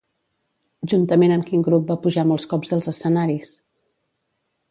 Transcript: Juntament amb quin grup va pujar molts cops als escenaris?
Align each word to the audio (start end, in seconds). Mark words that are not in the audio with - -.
Juntament 0.93 1.33
amb 1.35 1.45
quin 1.49 1.65
grup 1.67 1.85
va 1.91 1.97
pujar 2.07 2.25
molts 2.31 2.47
cops 2.53 2.73
als 2.77 2.91
escenaris? 2.95 3.53